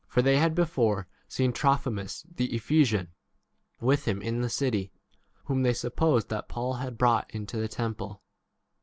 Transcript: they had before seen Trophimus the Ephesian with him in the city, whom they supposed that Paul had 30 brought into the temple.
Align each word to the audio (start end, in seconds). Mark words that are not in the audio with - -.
they 0.15 0.37
had 0.39 0.55
before 0.55 1.07
seen 1.27 1.53
Trophimus 1.53 2.25
the 2.27 2.55
Ephesian 2.55 3.13
with 3.79 4.07
him 4.07 4.19
in 4.19 4.41
the 4.41 4.49
city, 4.49 4.91
whom 5.43 5.61
they 5.61 5.73
supposed 5.73 6.27
that 6.29 6.49
Paul 6.49 6.73
had 6.77 6.93
30 6.93 6.95
brought 6.95 7.29
into 7.35 7.57
the 7.57 7.67
temple. 7.67 8.23